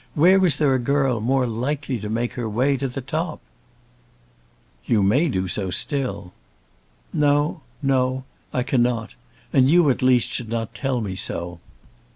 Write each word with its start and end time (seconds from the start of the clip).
Where 0.15 0.39
was 0.39 0.55
there 0.55 0.73
a 0.73 0.79
girl 0.79 1.19
more 1.21 1.45
likely 1.45 1.99
to 1.99 2.09
make 2.09 2.33
her 2.33 2.49
way 2.49 2.75
to 2.75 2.87
the 2.87 3.01
top?" 3.01 3.39
"You 4.83 5.03
may 5.03 5.29
do 5.29 5.47
so 5.47 5.69
still." 5.69 6.33
"No; 7.13 7.61
no; 7.83 8.23
I 8.51 8.63
cannot. 8.63 9.13
And 9.53 9.69
you 9.69 9.91
at 9.91 10.01
least 10.01 10.31
should 10.33 10.49
not 10.49 10.73
tell 10.73 11.01
me 11.01 11.13
so. 11.13 11.59